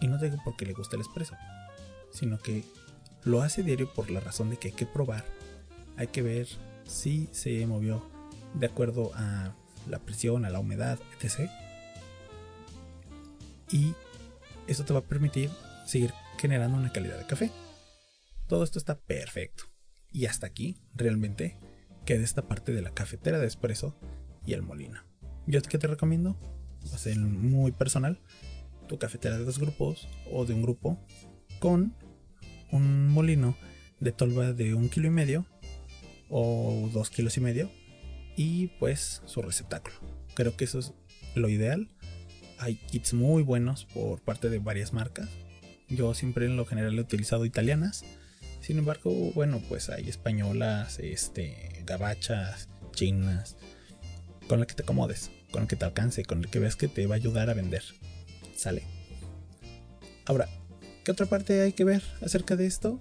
[0.01, 1.37] Y no digo porque le gusta el espresso,
[2.13, 2.65] sino que
[3.25, 5.25] lo hace diario por la razón de que hay que probar,
[5.97, 6.49] hay que ver
[6.85, 8.03] si se movió
[8.55, 9.55] de acuerdo a
[9.89, 11.51] la presión, a la humedad, etc.
[13.71, 13.95] Y
[14.67, 15.51] eso te va a permitir
[15.85, 17.51] seguir generando una calidad de café.
[18.47, 19.65] Todo esto está perfecto.
[20.11, 21.59] Y hasta aquí, realmente,
[22.05, 23.95] queda esta parte de la cafetera de espresso
[24.45, 25.01] y el molino.
[25.47, 26.37] Yo que te recomiendo,
[26.89, 28.19] va a ser muy personal,
[28.89, 30.99] tu cafetera de dos grupos o de un grupo
[31.59, 31.95] con
[32.73, 33.57] un molino
[34.01, 35.47] de tolva de un kilo y medio
[36.29, 37.71] o dos kilos y medio
[38.37, 39.97] y pues su receptáculo.
[40.35, 40.93] Creo que eso es
[41.35, 41.89] lo ideal.
[42.59, 45.29] Hay kits muy buenos por parte de varias marcas.
[45.89, 48.05] Yo siempre en lo general he utilizado italianas.
[48.61, 53.57] Sin embargo, bueno, pues hay españolas, este, gabachas, chinas,
[54.49, 56.89] con el que te acomodes, con el que te alcance, con el que veas que
[56.89, 57.83] te va a ayudar a vender.
[58.57, 58.83] Sale.
[60.25, 60.49] Ahora,
[61.05, 63.01] ¿qué otra parte hay que ver acerca de esto?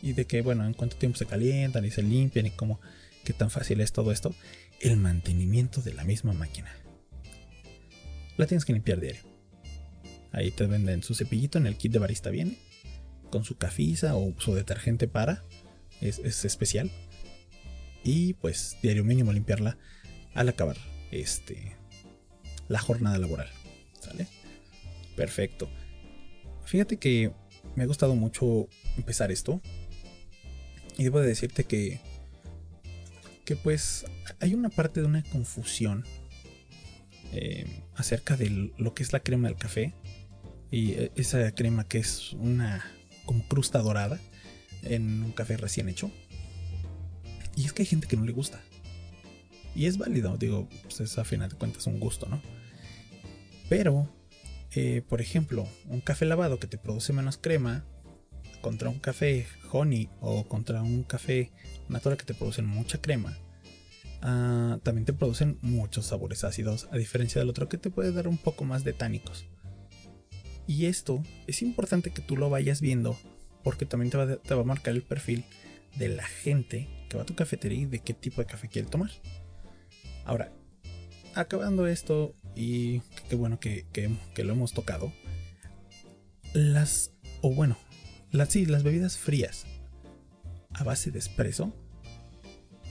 [0.00, 2.80] Y de que, bueno, en cuánto tiempo se calientan y se limpian y cómo,
[3.24, 4.34] qué tan fácil es todo esto.
[4.80, 6.74] El mantenimiento de la misma máquina.
[8.36, 9.22] La tienes que limpiar diario.
[10.32, 12.58] Ahí te venden su cepillito, en el kit de barista viene,
[13.30, 15.44] con su cafisa o su detergente para,
[16.00, 16.90] es, es especial.
[18.02, 19.76] Y pues diario mínimo limpiarla
[20.34, 20.76] al acabar
[21.12, 21.76] este,
[22.72, 23.48] la jornada laboral.
[24.00, 24.26] ¿Sale?
[25.14, 25.68] Perfecto.
[26.64, 27.32] Fíjate que
[27.76, 29.60] me ha gustado mucho empezar esto.
[30.96, 32.00] Y debo de decirte que,
[33.44, 34.06] que pues
[34.40, 36.04] hay una parte de una confusión
[37.32, 39.94] eh, acerca de lo que es la crema del café.
[40.70, 42.84] Y eh, esa crema que es una
[43.26, 44.18] como crusta dorada
[44.82, 46.10] en un café recién hecho.
[47.54, 48.62] Y es que hay gente que no le gusta.
[49.74, 52.40] Y es válido, digo, pues es a final de cuentas un gusto, ¿no?
[53.72, 54.06] Pero,
[54.72, 57.86] eh, por ejemplo, un café lavado que te produce menos crema
[58.60, 61.50] contra un café honey o contra un café
[61.88, 63.34] natural que te producen mucha crema,
[64.20, 68.28] ah, también te producen muchos sabores ácidos, a diferencia del otro que te puede dar
[68.28, 69.46] un poco más de tánicos.
[70.66, 73.18] Y esto es importante que tú lo vayas viendo
[73.64, 75.46] porque también te va, te va a marcar el perfil
[75.96, 78.90] de la gente que va a tu cafetería y de qué tipo de café quiere
[78.90, 79.12] tomar.
[80.26, 80.52] Ahora,
[81.34, 83.86] acabando esto, y qué bueno que,
[84.36, 85.12] lo hemos tocado,
[86.52, 87.78] las, o bueno,
[88.30, 89.66] las, sí, las bebidas frías
[90.74, 91.74] a base de espresso,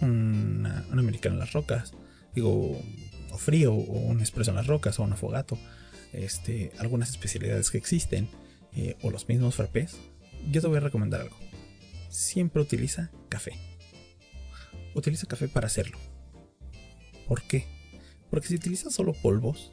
[0.02, 1.93] una, americano en las rocas,
[2.34, 2.80] digo,
[3.32, 5.58] o frío, o un espresso en las rocas, o un afogato,
[6.13, 8.30] este, algunas especialidades que existen,
[8.74, 9.97] eh, o los mismos frappés,
[10.50, 11.38] yo te voy a recomendar algo.
[12.10, 13.54] Siempre utiliza café.
[14.95, 15.97] Utiliza café para hacerlo.
[17.28, 17.65] ¿Por qué?
[18.32, 19.72] Porque si utilizas solo polvos,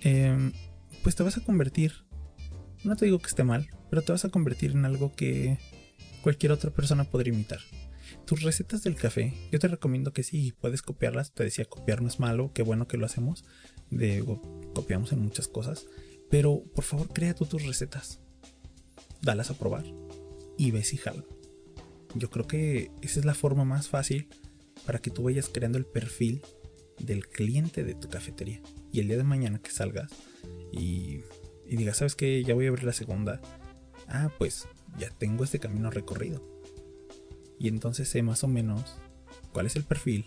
[0.00, 0.52] em,
[1.02, 1.92] pues te vas a convertir,
[2.84, 5.58] no te digo que esté mal, pero te vas a convertir en algo que
[6.22, 7.60] cualquier otra persona podría imitar.
[8.26, 11.32] Tus recetas del café, yo te recomiendo que sí, puedes copiarlas.
[11.32, 13.44] Te decía, copiar no es malo, qué bueno que lo hacemos.
[14.74, 15.86] Copiamos en muchas cosas.
[16.28, 18.20] Pero por favor, crea tú tus recetas.
[19.22, 19.84] Dalas a probar
[20.56, 21.26] y ves y jalo.
[22.14, 24.28] Yo creo que esa es la forma más fácil
[24.86, 26.42] para que tú vayas creando el perfil
[27.04, 28.60] del cliente de tu cafetería.
[28.92, 30.10] Y el día de mañana que salgas
[30.72, 31.20] y,
[31.66, 32.42] y digas, ¿sabes qué?
[32.44, 33.40] Ya voy a abrir la segunda.
[34.08, 34.66] Ah, pues
[34.98, 36.42] ya tengo este camino recorrido.
[37.58, 38.96] Y entonces sé más o menos
[39.52, 40.26] cuál es el perfil.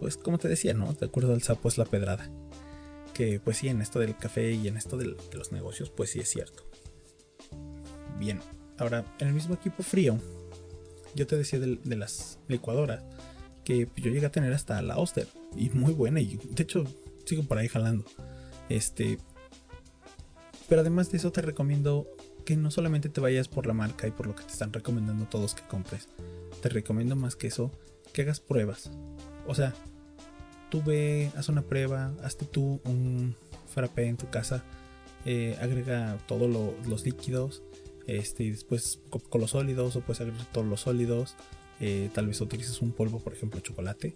[0.00, 0.92] Pues como te decía, ¿no?
[0.92, 2.30] De acuerdo al sapo es la pedrada.
[3.14, 6.20] Que pues sí, en esto del café y en esto de los negocios, pues sí
[6.20, 6.68] es cierto.
[8.18, 8.40] Bien,
[8.78, 10.18] ahora en el mismo equipo frío
[11.14, 13.04] yo te decía de, las licuadoras
[13.64, 16.84] que yo llegué a tener hasta la Oster y muy buena y de hecho
[17.24, 18.04] sigo por ahí jalando.
[18.68, 19.18] Este,
[20.68, 22.08] pero además de eso te recomiendo
[22.44, 25.26] que no solamente te vayas por la marca y por lo que te están recomendando
[25.26, 26.08] todos que compres.
[26.60, 27.70] Te recomiendo más que eso
[28.12, 28.90] que hagas pruebas.
[29.46, 29.74] O sea,
[30.70, 33.36] tú ve, haz una prueba, hazte tú un
[33.72, 34.64] frappé en tu casa,
[35.24, 36.50] eh, agrega todos
[36.86, 37.62] los líquidos
[38.06, 41.36] este, y después con los sólidos o puedes agregar todos los sólidos.
[41.84, 44.14] Eh, tal vez utilices un polvo, por ejemplo, chocolate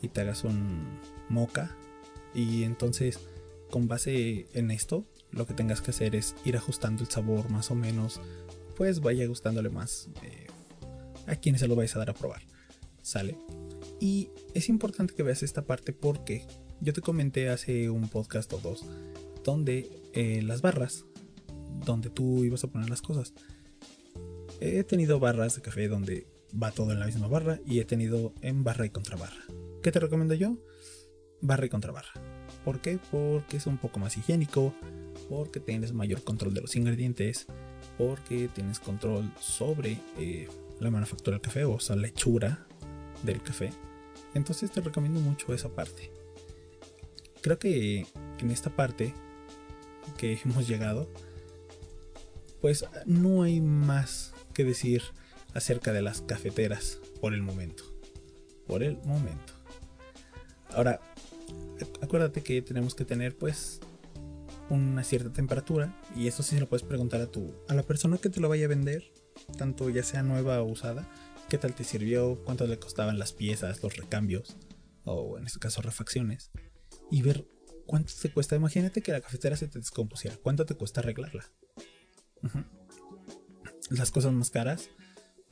[0.00, 0.98] y te hagas un
[1.28, 1.76] moca.
[2.34, 3.20] Y entonces,
[3.70, 7.70] con base en esto, lo que tengas que hacer es ir ajustando el sabor más
[7.70, 8.18] o menos.
[8.76, 10.46] Pues vaya gustándole más eh,
[11.26, 12.40] a quienes se lo vais a dar a probar.
[13.02, 13.36] ¿Sale?
[14.00, 16.46] Y es importante que veas esta parte porque
[16.80, 18.86] yo te comenté hace un podcast o dos
[19.44, 21.04] donde eh, las barras
[21.84, 23.34] donde tú ibas a poner las cosas.
[24.60, 28.32] He tenido barras de café donde va todo en la misma barra y he tenido
[28.40, 29.44] en barra y contrabarra.
[29.82, 30.56] ¿Qué te recomiendo yo?
[31.40, 32.12] Barra y contrabarra.
[32.64, 32.98] ¿Por qué?
[33.10, 34.74] Porque es un poco más higiénico,
[35.28, 37.46] porque tienes mayor control de los ingredientes,
[37.98, 40.48] porque tienes control sobre eh,
[40.80, 42.66] la manufactura del café o sea, la hechura
[43.22, 43.70] del café.
[44.34, 46.10] Entonces te recomiendo mucho esa parte.
[47.40, 48.06] Creo que
[48.38, 49.14] en esta parte
[50.16, 51.08] que hemos llegado,
[52.60, 55.02] pues no hay más que decir
[55.54, 57.84] acerca de las cafeteras por el momento.
[58.66, 59.52] Por el momento.
[60.70, 61.00] Ahora,
[62.00, 63.80] acuérdate que tenemos que tener pues
[64.70, 68.18] una cierta temperatura y eso sí se lo puedes preguntar a tu a la persona
[68.18, 69.12] que te lo vaya a vender,
[69.58, 71.08] tanto ya sea nueva o usada,
[71.48, 74.56] qué tal te sirvió, cuánto le costaban las piezas, los recambios
[75.04, 76.50] o en este caso refacciones
[77.10, 77.46] y ver
[77.86, 78.56] cuánto te cuesta.
[78.56, 81.44] Imagínate que la cafetera se te descompusiera, cuánto te cuesta arreglarla.
[83.90, 84.88] Las cosas más caras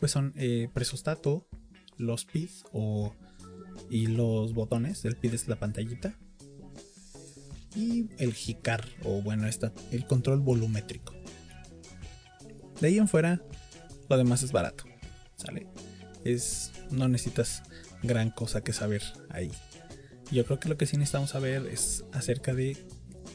[0.00, 1.46] pues son eh, presostato,
[1.98, 3.14] los PID o,
[3.90, 5.04] y los botones.
[5.04, 6.18] El PID es la pantallita.
[7.76, 11.14] Y el JICAR o bueno, está el control volumétrico.
[12.80, 13.40] De ahí en fuera,
[14.08, 14.84] lo demás es barato.
[15.36, 15.68] ¿Sale?
[16.24, 17.62] Es, no necesitas
[18.02, 19.52] gran cosa que saber ahí.
[20.32, 22.76] Yo creo que lo que sí necesitamos saber es acerca de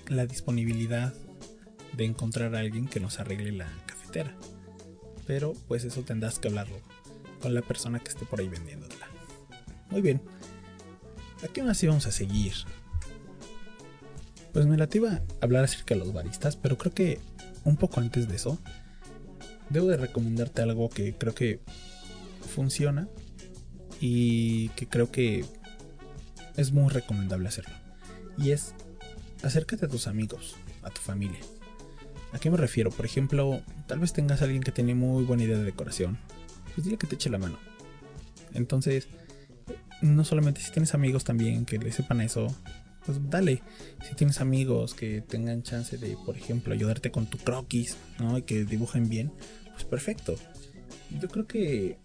[0.07, 1.13] la disponibilidad
[1.93, 4.35] de encontrar a alguien que nos arregle la cafetera.
[5.25, 6.77] Pero pues eso tendrás que hablarlo
[7.41, 9.07] con la persona que esté por ahí vendiéndola.
[9.89, 10.21] Muy bien.
[11.43, 12.53] ¿A qué más íbamos a seguir?
[14.53, 17.19] Pues me la iba a hablar acerca de los baristas, pero creo que
[17.65, 18.57] un poco antes de eso,
[19.69, 21.59] debo de recomendarte algo que creo que
[22.53, 23.07] funciona
[23.99, 25.45] y que creo que
[26.55, 27.75] es muy recomendable hacerlo.
[28.37, 28.73] Y es
[29.43, 31.39] acércate a tus amigos, a tu familia.
[32.31, 32.91] ¿A qué me refiero?
[32.91, 36.17] Por ejemplo, tal vez tengas a alguien que tiene muy buena idea de decoración.
[36.73, 37.57] Pues dile que te eche la mano.
[38.53, 39.07] Entonces,
[40.01, 42.47] no solamente si tienes amigos también que le sepan eso,
[43.05, 43.61] pues dale.
[44.07, 48.37] Si tienes amigos que tengan chance de, por ejemplo, ayudarte con tu croquis, ¿no?
[48.37, 49.31] Y que dibujen bien,
[49.73, 50.35] pues perfecto.
[51.19, 51.99] Yo creo que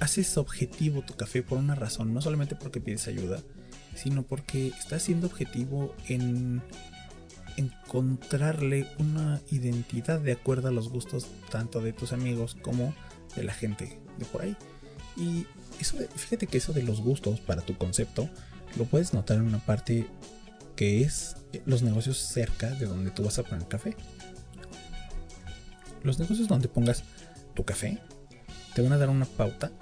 [0.00, 3.40] haces objetivo tu café por una razón, no solamente porque pides ayuda,
[3.94, 6.62] sino porque estás siendo objetivo en
[7.56, 12.94] encontrarle una identidad de acuerdo a los gustos tanto de tus amigos como
[13.34, 14.56] de la gente de por ahí.
[15.16, 15.46] Y
[15.80, 18.28] eso fíjate que eso de los gustos para tu concepto
[18.76, 20.06] lo puedes notar en una parte
[20.74, 23.96] que es los negocios cerca de donde tú vas a poner café.
[26.02, 27.02] Los negocios donde pongas
[27.54, 27.98] tu café
[28.74, 29.72] te van a dar una pauta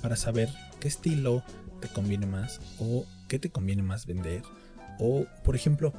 [0.00, 0.48] para saber
[0.80, 1.42] qué estilo
[1.80, 4.42] te conviene más o qué te conviene más vender.
[5.00, 5.92] O, por ejemplo,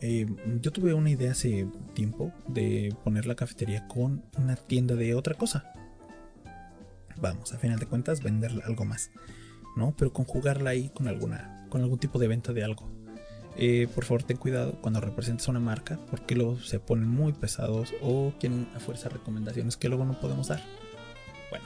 [0.00, 0.26] eh,
[0.60, 5.34] yo tuve una idea hace tiempo de poner la cafetería con una tienda de otra
[5.34, 5.72] cosa.
[7.20, 9.10] Vamos, a final de cuentas, vender algo más,
[9.76, 9.94] ¿no?
[9.96, 12.88] Pero conjugarla ahí con alguna, con algún tipo de venta de algo.
[13.56, 17.92] Eh, por favor, ten cuidado cuando representes una marca, porque luego se ponen muy pesados
[18.00, 20.62] o quieren a fuerza recomendaciones que luego no podemos dar.
[21.50, 21.64] Bueno,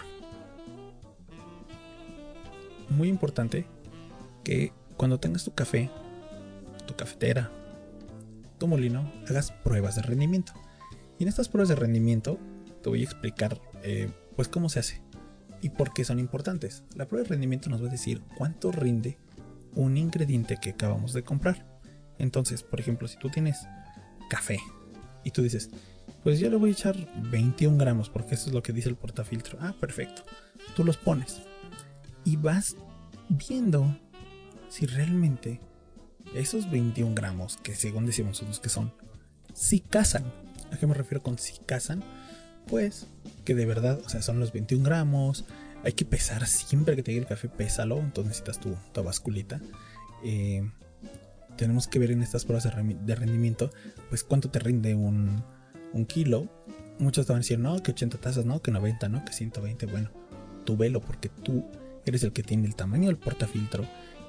[2.88, 3.66] muy importante
[4.42, 5.90] que cuando tengas tu café,
[6.86, 7.50] tu cafetera,
[8.62, 10.52] tu molino, hagas pruebas de rendimiento.
[11.18, 12.38] Y en estas pruebas de rendimiento
[12.80, 15.02] te voy a explicar eh, pues cómo se hace
[15.60, 16.84] y por qué son importantes.
[16.94, 19.18] La prueba de rendimiento nos va a decir cuánto rinde
[19.74, 21.66] un ingrediente que acabamos de comprar.
[22.20, 23.66] Entonces, por ejemplo, si tú tienes
[24.30, 24.60] café
[25.24, 25.70] y tú dices,
[26.22, 26.96] pues yo le voy a echar
[27.32, 29.58] 21 gramos porque eso es lo que dice el portafiltro.
[29.60, 30.22] Ah, perfecto.
[30.76, 31.42] Tú los pones
[32.24, 32.76] y vas
[33.28, 33.98] viendo
[34.68, 35.60] si realmente
[36.34, 38.92] esos 21 gramos, que según decimos nosotros que son,
[39.54, 40.24] si casan.
[40.70, 42.02] ¿A qué me refiero con si casan?
[42.66, 43.06] Pues
[43.44, 45.44] que de verdad, o sea, son los 21 gramos.
[45.84, 47.98] Hay que pesar siempre que te llegue el café, pésalo.
[47.98, 49.60] Entonces necesitas tu, tu basculita.
[50.24, 50.62] Eh,
[51.56, 53.70] tenemos que ver en estas pruebas de, rendimiento,
[54.08, 55.44] pues cuánto te rinde un,
[56.06, 56.48] kilo.
[56.98, 59.86] Muchos te van a decir, no, que 80 tazas, no, que 90, no, que 120.
[59.86, 60.10] Bueno,
[60.64, 61.64] tú velo porque tú
[62.04, 63.86] eres el que tiene el tamaño del portafiltro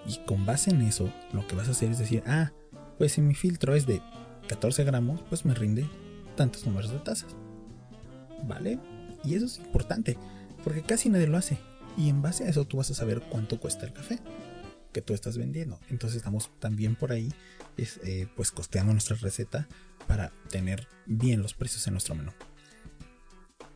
[0.08, 2.52] y con base en eso lo que vas a hacer es decir, ah,
[2.98, 4.02] pues si mi filtro es de
[4.48, 5.90] 14 gramos, pues me rinde
[6.36, 7.36] tantos números de tazas.
[8.44, 8.80] ¿Vale?
[9.24, 10.18] Y eso es importante,
[10.64, 11.58] porque casi nadie lo hace.
[11.98, 14.20] Y en base a eso tú vas a saber cuánto cuesta el café
[14.92, 15.80] que tú estás vendiendo.
[15.90, 17.34] Entonces estamos también por ahí,
[17.78, 19.68] eh, pues costeando nuestra receta
[20.08, 22.32] para tener bien los precios en nuestro menú.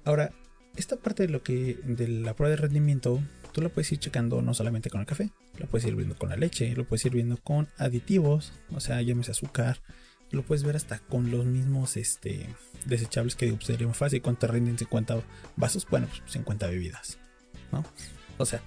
[0.03, 0.31] Ahora,
[0.75, 3.21] esta parte de lo que de la prueba de rendimiento
[3.57, 6.29] tú la puedes ir checando no solamente con el café, lo puedes ir viendo con
[6.29, 9.81] la leche, lo puedes ir viendo con aditivos, o sea, llámese azúcar,
[10.29, 12.53] lo puedes ver hasta con los mismos este,
[12.85, 14.21] desechables que pues, sería muy fácil.
[14.21, 15.23] ¿Cuánto rinden 50
[15.55, 15.87] vasos?
[15.89, 17.17] Bueno, pues 50 bebidas,
[17.71, 17.83] ¿no?
[18.37, 18.61] O sea,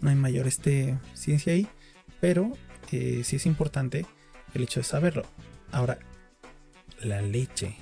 [0.00, 1.68] no hay mayor este, ciencia ahí,
[2.18, 2.56] pero
[2.92, 4.06] eh, sí es importante
[4.54, 5.26] el hecho de saberlo.
[5.70, 5.98] Ahora,
[7.02, 7.76] la leche.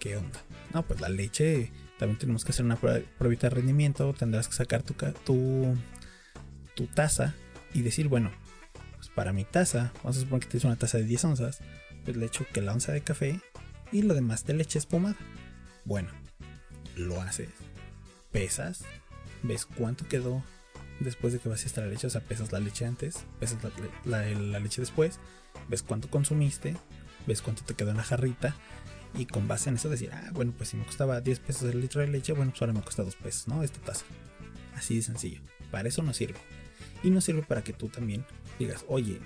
[0.00, 0.40] ¿Qué onda?
[0.72, 4.12] No, pues la leche también tenemos que hacer una prueba, de rendimiento.
[4.14, 5.76] Tendrás que sacar tu, tu,
[6.74, 7.34] tu taza
[7.74, 8.30] y decir, bueno,
[8.96, 11.60] pues para mi taza, vamos a suponer que tienes una taza de 10 onzas,
[12.04, 13.40] pues le echo que la onza de café
[13.92, 15.16] y lo demás de leche espumada.
[15.84, 16.10] Bueno,
[16.96, 17.50] lo haces,
[18.30, 18.84] pesas,
[19.42, 20.42] ves cuánto quedó
[21.00, 23.58] después de que vaciaste la leche, o sea, pesas la leche antes, pesas
[24.04, 25.18] la, la leche después,
[25.68, 26.76] ves cuánto consumiste,
[27.26, 28.54] ves cuánto te quedó en la jarrita
[29.14, 31.80] y con base en eso decir, ah, bueno, pues si me costaba 10 pesos el
[31.80, 33.62] litro de leche, bueno, pues ahora me cuesta 2 pesos, ¿no?
[33.62, 34.04] Esta taza.
[34.74, 35.40] Así de sencillo.
[35.70, 36.38] Para eso nos sirve.
[37.02, 38.24] Y nos sirve para que tú también
[38.58, 39.20] digas, oye,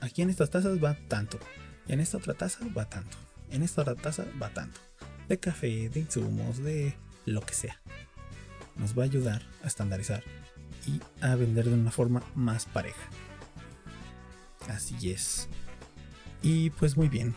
[0.00, 1.38] aquí en estas tazas va tanto.
[1.88, 3.16] En esta otra taza va tanto.
[3.50, 4.80] En esta otra taza va tanto.
[5.28, 7.80] De café, de insumos, de lo que sea.
[8.76, 10.22] Nos va a ayudar a estandarizar
[10.86, 13.08] y a vender de una forma más pareja.
[14.68, 15.48] Así es.
[16.42, 17.34] Y pues muy bien,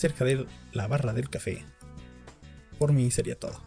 [0.00, 1.62] acerca de la barra del café.
[2.78, 3.62] Por mí sería todo.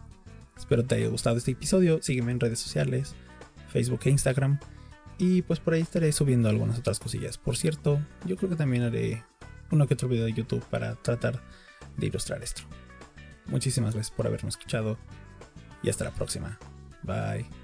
[0.58, 2.02] Espero te haya gustado este episodio.
[2.02, 3.14] Sígueme en redes sociales,
[3.68, 4.58] Facebook e Instagram.
[5.16, 7.38] Y pues por ahí estaré subiendo algunas otras cosillas.
[7.38, 9.22] Por cierto, yo creo que también haré
[9.70, 11.40] uno que otro video de YouTube para tratar
[11.96, 12.62] de ilustrar esto.
[13.46, 14.98] Muchísimas gracias por haberme escuchado
[15.84, 16.58] y hasta la próxima.
[17.04, 17.63] Bye.